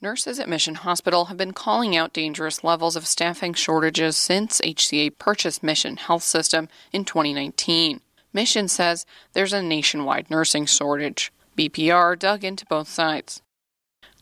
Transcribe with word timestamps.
Nurses 0.00 0.38
at 0.38 0.48
Mission 0.48 0.76
Hospital 0.76 1.24
have 1.24 1.36
been 1.36 1.52
calling 1.52 1.96
out 1.96 2.12
dangerous 2.12 2.62
levels 2.62 2.94
of 2.94 3.04
staffing 3.04 3.52
shortages 3.52 4.16
since 4.16 4.60
HCA 4.60 5.18
purchased 5.18 5.60
Mission 5.60 5.96
Health 5.96 6.22
System 6.22 6.68
in 6.92 7.04
2019. 7.04 8.00
Mission 8.32 8.68
says 8.68 9.04
there's 9.32 9.52
a 9.52 9.60
nationwide 9.60 10.30
nursing 10.30 10.66
shortage. 10.66 11.32
BPR 11.56 12.16
dug 12.16 12.44
into 12.44 12.64
both 12.66 12.86
sides. 12.86 13.42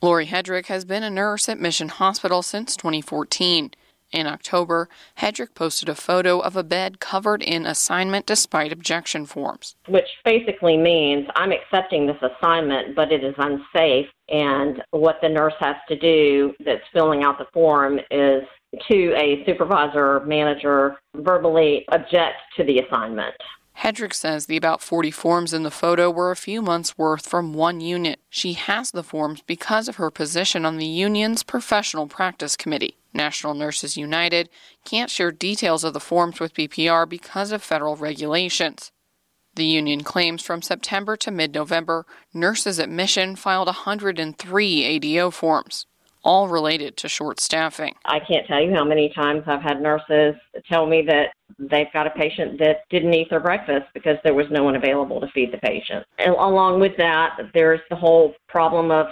Lori 0.00 0.24
Hedrick 0.28 0.66
has 0.66 0.86
been 0.86 1.02
a 1.02 1.10
nurse 1.10 1.46
at 1.46 1.60
Mission 1.60 1.90
Hospital 1.90 2.40
since 2.40 2.74
2014. 2.74 3.72
In 4.16 4.26
October, 4.26 4.88
Hedrick 5.18 5.52
posted 5.54 5.90
a 5.90 5.94
photo 5.94 6.38
of 6.38 6.56
a 6.56 6.64
bed 6.64 7.00
covered 7.00 7.42
in 7.42 7.66
assignment 7.66 8.24
despite 8.24 8.72
objection 8.72 9.26
forms. 9.26 9.76
Which 9.88 10.08
basically 10.24 10.78
means 10.78 11.28
I'm 11.36 11.52
accepting 11.52 12.06
this 12.06 12.16
assignment, 12.22 12.96
but 12.96 13.12
it 13.12 13.22
is 13.22 13.34
unsafe. 13.36 14.06
And 14.30 14.82
what 14.92 15.18
the 15.20 15.28
nurse 15.28 15.52
has 15.60 15.76
to 15.90 15.98
do 15.98 16.54
that's 16.64 16.80
filling 16.94 17.24
out 17.24 17.36
the 17.36 17.44
form 17.52 18.00
is 18.10 18.42
to 18.88 19.14
a 19.18 19.44
supervisor 19.44 20.16
or 20.16 20.24
manager 20.24 20.96
verbally 21.16 21.84
object 21.92 22.36
to 22.56 22.64
the 22.64 22.78
assignment. 22.78 23.34
Hedrick 23.80 24.14
says 24.14 24.46
the 24.46 24.56
about 24.56 24.80
40 24.80 25.10
forms 25.10 25.52
in 25.52 25.62
the 25.62 25.70
photo 25.70 26.10
were 26.10 26.30
a 26.30 26.36
few 26.36 26.62
months' 26.62 26.96
worth 26.96 27.28
from 27.28 27.52
one 27.52 27.82
unit. 27.82 28.20
She 28.30 28.54
has 28.54 28.90
the 28.90 29.02
forms 29.02 29.42
because 29.42 29.86
of 29.88 29.96
her 29.96 30.10
position 30.10 30.64
on 30.64 30.78
the 30.78 30.86
union's 30.86 31.42
professional 31.42 32.06
practice 32.06 32.56
committee. 32.56 32.96
National 33.16 33.54
Nurses 33.54 33.96
United 33.96 34.48
can't 34.84 35.10
share 35.10 35.32
details 35.32 35.84
of 35.84 35.92
the 35.92 36.00
forms 36.00 36.38
with 36.38 36.54
BPR 36.54 37.08
because 37.08 37.52
of 37.52 37.62
federal 37.62 37.96
regulations. 37.96 38.92
The 39.54 39.64
union 39.64 40.02
claims 40.02 40.42
from 40.42 40.60
September 40.60 41.16
to 41.16 41.30
mid 41.30 41.54
November, 41.54 42.04
nurses 42.34 42.78
at 42.78 42.90
Mission 42.90 43.36
filed 43.36 43.68
103 43.68 44.84
ADO 44.84 45.30
forms 45.30 45.86
all 46.26 46.48
related 46.48 46.96
to 46.96 47.08
short 47.08 47.38
staffing. 47.38 47.94
I 48.04 48.18
can't 48.18 48.46
tell 48.48 48.60
you 48.60 48.74
how 48.74 48.84
many 48.84 49.10
times 49.10 49.44
I've 49.46 49.62
had 49.62 49.80
nurses 49.80 50.34
tell 50.68 50.84
me 50.84 51.02
that 51.02 51.32
they've 51.56 51.90
got 51.92 52.08
a 52.08 52.10
patient 52.10 52.58
that 52.58 52.78
didn't 52.90 53.14
eat 53.14 53.30
their 53.30 53.40
breakfast 53.40 53.86
because 53.94 54.16
there 54.24 54.34
was 54.34 54.46
no 54.50 54.64
one 54.64 54.74
available 54.74 55.20
to 55.20 55.28
feed 55.28 55.52
the 55.52 55.58
patient. 55.58 56.04
And 56.18 56.34
along 56.34 56.80
with 56.80 56.96
that, 56.98 57.38
there's 57.54 57.80
the 57.90 57.96
whole 57.96 58.34
problem 58.48 58.90
of 58.90 59.06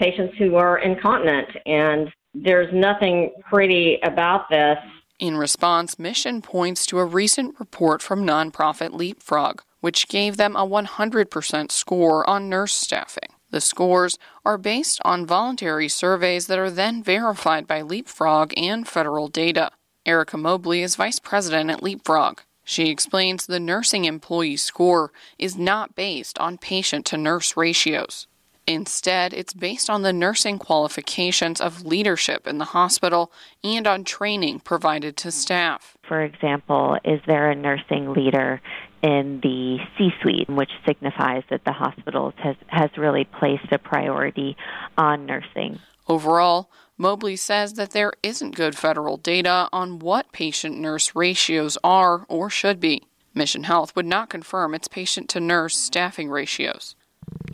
patients 0.00 0.34
who 0.38 0.54
are 0.54 0.78
incontinent, 0.78 1.48
and 1.66 2.08
there's 2.34 2.72
nothing 2.72 3.32
pretty 3.48 3.98
about 4.02 4.48
this. 4.48 4.78
In 5.18 5.36
response, 5.36 5.98
Mission 5.98 6.42
points 6.42 6.84
to 6.86 6.98
a 6.98 7.04
recent 7.04 7.58
report 7.60 8.02
from 8.02 8.26
nonprofit 8.26 8.92
Leapfrog, 8.92 9.62
which 9.80 10.08
gave 10.08 10.36
them 10.36 10.56
a 10.56 10.66
100% 10.66 11.70
score 11.70 12.28
on 12.28 12.48
nurse 12.48 12.72
staffing. 12.72 13.28
The 13.50 13.60
scores 13.60 14.18
are 14.44 14.58
based 14.58 15.00
on 15.04 15.26
voluntary 15.26 15.88
surveys 15.88 16.46
that 16.46 16.58
are 16.58 16.70
then 16.70 17.02
verified 17.02 17.66
by 17.66 17.82
Leapfrog 17.82 18.52
and 18.56 18.88
federal 18.88 19.28
data. 19.28 19.70
Erica 20.06 20.38
Mobley 20.38 20.82
is 20.82 20.96
vice 20.96 21.18
president 21.18 21.70
at 21.70 21.82
Leapfrog. 21.82 22.40
She 22.64 22.88
explains 22.88 23.46
the 23.46 23.60
nursing 23.60 24.04
employee 24.04 24.56
score 24.56 25.12
is 25.38 25.56
not 25.56 25.94
based 25.94 26.38
on 26.38 26.58
patient 26.58 27.04
to 27.06 27.16
nurse 27.16 27.56
ratios. 27.56 28.26
Instead, 28.66 29.32
it's 29.32 29.52
based 29.52 29.90
on 29.90 30.02
the 30.02 30.12
nursing 30.12 30.58
qualifications 30.58 31.60
of 31.60 31.84
leadership 31.84 32.46
in 32.46 32.58
the 32.58 32.66
hospital 32.66 33.32
and 33.64 33.86
on 33.86 34.04
training 34.04 34.60
provided 34.60 35.16
to 35.16 35.32
staff. 35.32 35.96
For 36.06 36.22
example, 36.22 36.96
is 37.04 37.20
there 37.26 37.50
a 37.50 37.56
nursing 37.56 38.12
leader 38.12 38.60
in 39.02 39.40
the 39.42 39.78
C 39.98 40.10
suite, 40.22 40.48
which 40.48 40.70
signifies 40.86 41.42
that 41.50 41.64
the 41.64 41.72
hospital 41.72 42.32
has, 42.36 42.56
has 42.68 42.90
really 42.96 43.24
placed 43.24 43.70
a 43.72 43.78
priority 43.78 44.56
on 44.96 45.26
nursing. 45.26 45.80
Overall, 46.08 46.70
Mobley 46.96 47.36
says 47.36 47.74
that 47.74 47.90
there 47.90 48.12
isn't 48.22 48.54
good 48.54 48.76
federal 48.76 49.16
data 49.16 49.68
on 49.72 49.98
what 49.98 50.32
patient 50.32 50.78
nurse 50.78 51.14
ratios 51.14 51.76
are 51.82 52.24
or 52.28 52.48
should 52.48 52.78
be. 52.78 53.02
Mission 53.34 53.64
Health 53.64 53.96
would 53.96 54.06
not 54.06 54.30
confirm 54.30 54.74
its 54.74 54.88
patient 54.88 55.28
to 55.30 55.40
nurse 55.40 55.76
staffing 55.76 56.28
ratios. 56.28 56.94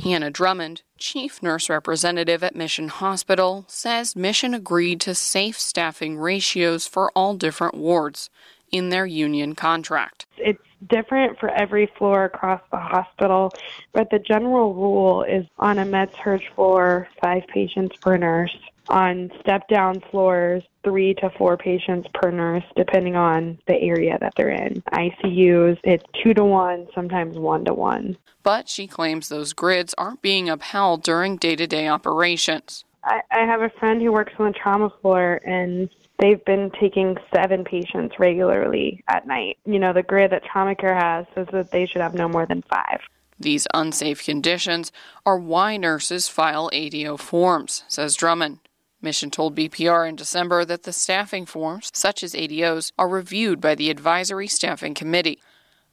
Hannah 0.02 0.30
Drummond, 0.30 0.82
chief 0.96 1.42
nurse 1.42 1.68
representative 1.68 2.42
at 2.44 2.54
Mission 2.54 2.88
Hospital, 2.88 3.64
says 3.68 4.16
Mission 4.16 4.54
agreed 4.54 5.00
to 5.02 5.14
safe 5.14 5.58
staffing 5.58 6.18
ratios 6.18 6.86
for 6.86 7.10
all 7.14 7.34
different 7.34 7.74
wards 7.74 8.30
in 8.70 8.90
their 8.90 9.06
union 9.06 9.54
contract. 9.54 10.26
It's 10.36 10.62
different 10.88 11.38
for 11.38 11.50
every 11.50 11.90
floor 11.98 12.24
across 12.24 12.60
the 12.70 12.78
hospital, 12.78 13.52
but 13.92 14.10
the 14.10 14.18
general 14.18 14.74
rule 14.74 15.22
is 15.24 15.46
on 15.58 15.78
a 15.78 15.84
med 15.84 16.10
surg 16.22 16.42
floor, 16.54 17.08
five 17.22 17.46
patients 17.48 17.96
per 17.96 18.16
nurse. 18.16 18.56
On 18.88 19.30
step 19.40 19.68
down 19.68 20.00
floors, 20.10 20.62
three 20.82 21.14
to 21.14 21.30
four 21.36 21.56
patients 21.56 22.08
per 22.14 22.30
nurse, 22.30 22.64
depending 22.76 23.16
on 23.16 23.58
the 23.66 23.74
area 23.74 24.16
that 24.20 24.32
they're 24.36 24.50
in. 24.50 24.82
ICUs, 24.92 25.78
it's 25.84 26.04
two 26.22 26.32
to 26.34 26.44
one, 26.44 26.86
sometimes 26.94 27.36
one 27.36 27.64
to 27.66 27.74
one. 27.74 28.16
But 28.42 28.68
she 28.68 28.86
claims 28.86 29.28
those 29.28 29.52
grids 29.52 29.94
aren't 29.98 30.22
being 30.22 30.48
upheld 30.48 31.02
during 31.02 31.36
day 31.36 31.54
to 31.56 31.66
day 31.66 31.88
operations. 31.88 32.84
I, 33.04 33.20
I 33.30 33.40
have 33.40 33.62
a 33.62 33.70
friend 33.78 34.00
who 34.00 34.12
works 34.12 34.32
on 34.38 34.46
the 34.46 34.58
trauma 34.58 34.90
floor, 35.02 35.40
and 35.44 35.88
they've 36.18 36.44
been 36.44 36.70
taking 36.80 37.16
seven 37.34 37.64
patients 37.64 38.14
regularly 38.18 39.02
at 39.08 39.26
night. 39.26 39.58
You 39.64 39.78
know, 39.78 39.92
the 39.92 40.02
grid 40.02 40.32
that 40.32 40.44
trauma 40.44 40.74
care 40.74 40.94
has 40.94 41.26
says 41.34 41.46
that 41.52 41.70
they 41.70 41.86
should 41.86 42.00
have 42.00 42.14
no 42.14 42.28
more 42.28 42.46
than 42.46 42.62
five. 42.62 43.00
These 43.40 43.68
unsafe 43.72 44.24
conditions 44.24 44.90
are 45.24 45.38
why 45.38 45.76
nurses 45.76 46.28
file 46.28 46.70
ADO 46.72 47.18
forms, 47.18 47.84
says 47.86 48.16
Drummond. 48.16 48.58
Mission 49.00 49.30
told 49.30 49.56
BPR 49.56 50.08
in 50.08 50.16
December 50.16 50.64
that 50.64 50.82
the 50.82 50.92
staffing 50.92 51.46
forms, 51.46 51.90
such 51.94 52.22
as 52.22 52.34
ADOs, 52.34 52.92
are 52.98 53.08
reviewed 53.08 53.60
by 53.60 53.74
the 53.74 53.90
Advisory 53.90 54.48
Staffing 54.48 54.94
Committee. 54.94 55.40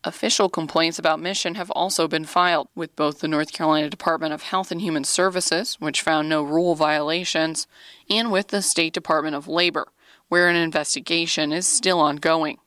Official 0.04 0.50
complaints 0.50 1.00
about 1.00 1.20
Mission 1.20 1.56
have 1.56 1.72
also 1.72 2.08
been 2.08 2.26
filed 2.26 2.68
with 2.76 2.96
both 2.96 3.20
the 3.20 3.28
North 3.28 3.52
Carolina 3.52 3.90
Department 3.90 4.34
of 4.34 4.44
Health 4.44 4.72
and 4.72 4.82
Human 4.82 5.04
Services, 5.04 5.76
which 5.80 6.02
found 6.02 6.30
no 6.30 6.44
rule 6.44 6.76
violations, 6.76 7.68
and 8.10 8.32
with 8.32 8.48
the 8.48 8.62
State 8.62 8.94
Department 8.94 9.36
of 9.36 9.48
Labor, 9.48 9.88
where 10.28 10.48
an 10.48 10.56
investigation 10.56 11.52
is 11.52 11.68
still 11.68 12.00
ongoing. 12.00 12.58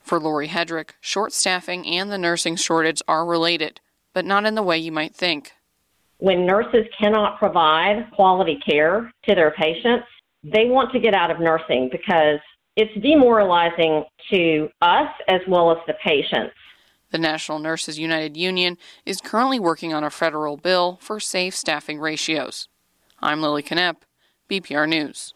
For 0.00 0.18
Lori 0.18 0.48
Hedrick, 0.48 0.90
short 1.00 1.32
staffing 1.32 1.86
and 1.86 2.10
the 2.10 2.18
nursing 2.18 2.56
shortage 2.56 3.02
are 3.06 3.24
related, 3.24 3.80
but 4.12 4.24
not 4.24 4.46
in 4.46 4.56
the 4.56 4.62
way 4.62 4.78
you 4.78 4.90
might 4.90 5.14
think. 5.14 5.52
When 6.20 6.44
nurses 6.44 6.86
cannot 6.98 7.38
provide 7.38 8.10
quality 8.12 8.58
care 8.64 9.10
to 9.26 9.34
their 9.34 9.52
patients, 9.52 10.04
they 10.44 10.66
want 10.66 10.92
to 10.92 11.00
get 11.00 11.14
out 11.14 11.30
of 11.30 11.40
nursing 11.40 11.88
because 11.90 12.38
it's 12.76 12.92
demoralizing 13.02 14.04
to 14.30 14.68
us 14.82 15.08
as 15.28 15.40
well 15.48 15.72
as 15.72 15.78
the 15.86 15.94
patients. 16.04 16.54
The 17.10 17.18
National 17.18 17.58
Nurses 17.58 17.98
United 17.98 18.36
Union 18.36 18.76
is 19.06 19.22
currently 19.22 19.58
working 19.58 19.94
on 19.94 20.04
a 20.04 20.10
federal 20.10 20.58
bill 20.58 20.98
for 21.00 21.20
safe 21.20 21.56
staffing 21.56 21.98
ratios. 21.98 22.68
I'm 23.20 23.40
Lily 23.40 23.62
Knepp, 23.62 23.96
BPR 24.48 24.88
News. 24.88 25.32